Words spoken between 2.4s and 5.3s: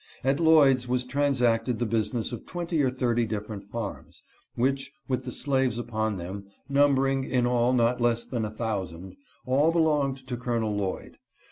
twenty or thirty different farms, which, with